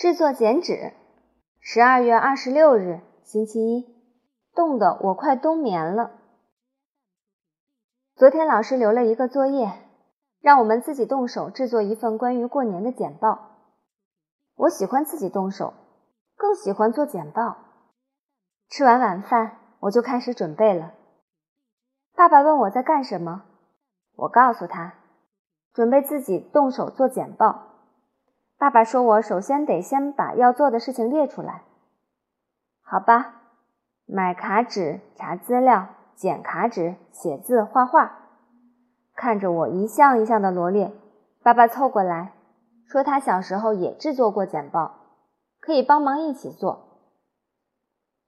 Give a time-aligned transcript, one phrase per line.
[0.00, 0.94] 制作剪纸，
[1.60, 3.86] 十二月二十六日，星期一，
[4.54, 6.12] 冻得我快冬眠了。
[8.16, 9.70] 昨天老师留了一个作业，
[10.40, 13.58] 让我们自己动手制作一份关于过年的简报。
[14.54, 15.74] 我喜欢自己动手，
[16.34, 17.58] 更喜欢做简报。
[18.70, 20.94] 吃完晚饭，我就开始准备了。
[22.16, 23.42] 爸爸问我在干什么，
[24.16, 24.94] 我告诉他，
[25.74, 27.66] 准备自己动手做简报。
[28.60, 31.62] 爸爸说：“我首先得先把要做的事情列出来，
[32.82, 33.36] 好吧？
[34.04, 38.18] 买卡纸、查资料、剪卡纸、写字、画画。”
[39.16, 40.92] 看着我一项一项的罗列，
[41.42, 42.34] 爸爸凑过来
[42.86, 44.94] 说：“他小时候也制作过简报，
[45.58, 47.00] 可以帮忙一起做。”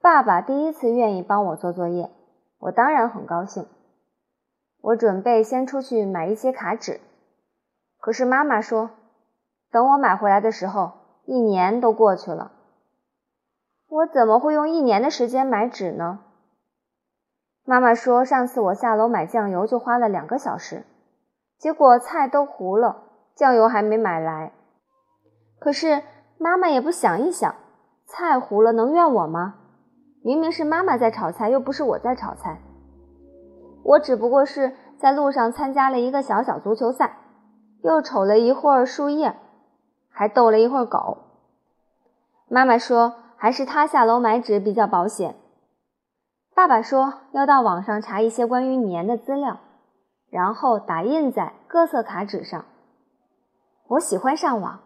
[0.00, 2.10] 爸爸第一次愿意帮我做作业，
[2.58, 3.66] 我当然很高兴。
[4.80, 7.02] 我准备先出去买一些卡纸，
[7.98, 8.92] 可是妈妈说。
[9.72, 10.92] 等我买回来的时候，
[11.24, 12.52] 一年都过去了。
[13.88, 16.20] 我怎么会用一年的时间买纸呢？
[17.64, 20.84] 妈妈说，上次我下楼买酱油就花了两个小时，
[21.58, 24.52] 结果菜都糊了，酱油还没买来。
[25.58, 26.02] 可是
[26.38, 27.54] 妈妈也不想一想，
[28.06, 29.54] 菜糊了能怨我吗？
[30.22, 32.60] 明明是妈妈在炒菜，又不是我在炒菜。
[33.84, 37.16] 我只不过是在路上参加了一个小小足球赛，
[37.82, 39.34] 又瞅了一会儿树叶。
[40.12, 41.18] 还逗了一会儿狗。
[42.48, 45.34] 妈妈说，还是他下楼买纸比较保险。
[46.54, 49.60] 爸爸说，要到网上查一些关于年的资料，
[50.28, 52.64] 然后打印在各色卡纸上。
[53.88, 54.80] 我喜欢上网，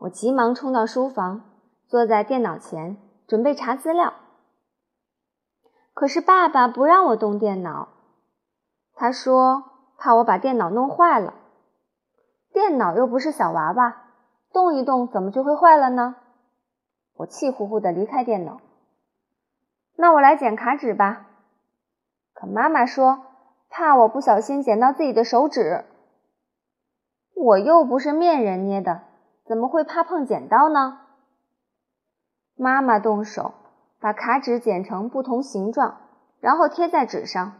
[0.00, 1.40] 我急忙冲到书房，
[1.86, 4.12] 坐在电脑前准备查资料。
[5.94, 7.88] 可是爸爸不让我动电脑，
[8.94, 9.64] 他说
[9.96, 11.34] 怕我把电脑弄坏了。
[12.52, 14.07] 电脑又不是小娃娃。
[14.58, 16.16] 动一动，怎么就会坏了呢？
[17.14, 18.60] 我气呼呼的离开电脑。
[19.94, 21.28] 那我来剪卡纸吧。
[22.34, 23.20] 可妈妈说，
[23.70, 25.84] 怕我不小心剪到自己的手指。
[27.36, 29.02] 我又不是面人捏的，
[29.46, 31.02] 怎么会怕碰剪刀呢？
[32.56, 33.54] 妈妈动手
[34.00, 36.00] 把卡纸剪成不同形状，
[36.40, 37.52] 然后贴在纸上。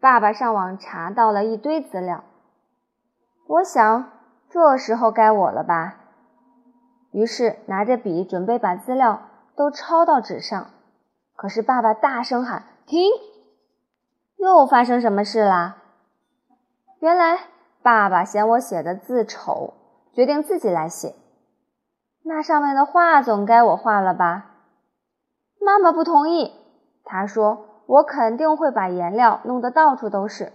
[0.00, 2.24] 爸爸上网查到了一堆资料。
[3.46, 4.17] 我想。
[4.50, 5.96] 这时候该我了吧？
[7.10, 9.22] 于是拿着笔准备把资料
[9.56, 10.70] 都抄到纸上。
[11.34, 13.10] 可是爸爸大声喊：“停！”
[14.38, 15.76] 又发生什么事啦？
[17.00, 17.38] 原来
[17.82, 19.74] 爸爸嫌我写的字丑，
[20.12, 21.14] 决定自己来写。
[22.24, 24.50] 那上面的画总该我画了吧？
[25.60, 26.52] 妈妈不同意，
[27.04, 30.52] 她说：“我肯定会把颜料弄得到处都是。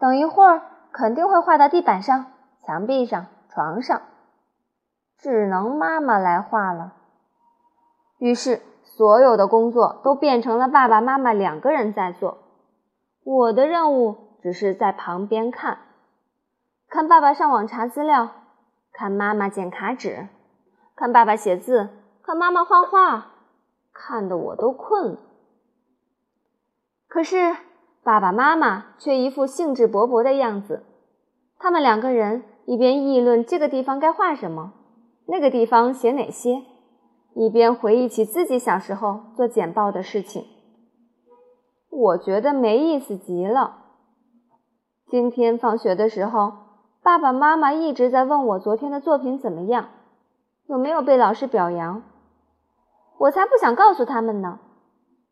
[0.00, 2.26] 等一会儿肯定会画到地板上。”
[2.66, 4.00] 墙壁上、床上，
[5.18, 6.94] 只能妈妈来画了。
[8.18, 12.38] 于是，所有的工作都变成了爸爸妈妈两个人在做。
[13.22, 15.78] 我的任务只是在旁边看，
[16.88, 18.30] 看爸爸上网查资料，
[18.92, 20.28] 看妈妈剪卡纸，
[20.96, 21.90] 看爸爸写字，
[22.22, 23.32] 看妈妈画画，
[23.92, 25.18] 看得我都困了。
[27.08, 27.56] 可是，
[28.02, 30.84] 爸爸妈妈却一副兴致勃勃的样子，
[31.58, 32.42] 他们两个人。
[32.66, 34.72] 一边议论这个地方该画什么，
[35.26, 36.62] 那个地方写哪些，
[37.34, 40.44] 一边回忆起自己小时候做简报的事情。
[41.90, 43.78] 我觉得没意思极了。
[45.08, 46.52] 今天放学的时候，
[47.02, 49.88] 爸爸妈妈一直在问我昨天的作品怎么样，
[50.66, 52.02] 有没有被老师表扬。
[53.18, 54.58] 我才不想告诉他们呢。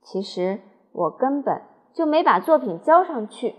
[0.03, 0.60] 其实
[0.92, 3.54] 我根本就没把作品交上去。